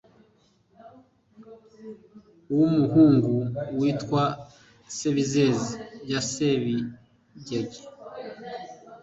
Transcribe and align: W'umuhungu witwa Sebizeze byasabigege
W'umuhungu 2.55 3.33
witwa 3.79 4.23
Sebizeze 4.95 5.73
byasabigege 6.05 7.79